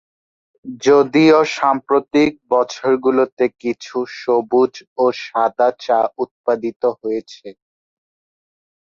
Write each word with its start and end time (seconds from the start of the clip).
যদিও 0.81 1.37
সাম্প্রতিক 1.55 2.31
বছরগুলোতে 2.51 3.45
কিছু 3.61 3.97
সবুজ 4.19 4.73
ও 4.97 5.05
সাদা 5.21 5.69
চা 5.79 5.99
উৎপাদিত 6.23 6.81
হয়েছে। 6.99 7.47